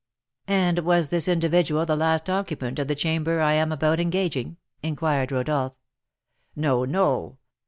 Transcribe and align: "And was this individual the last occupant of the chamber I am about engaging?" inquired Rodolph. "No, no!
"And 0.47 0.79
was 0.79 1.09
this 1.09 1.27
individual 1.27 1.85
the 1.85 1.95
last 1.95 2.27
occupant 2.27 2.79
of 2.79 2.87
the 2.87 2.95
chamber 2.95 3.39
I 3.39 3.53
am 3.53 3.71
about 3.71 3.99
engaging?" 3.99 4.57
inquired 4.81 5.31
Rodolph. 5.31 5.73
"No, 6.55 6.85
no! 6.85 7.37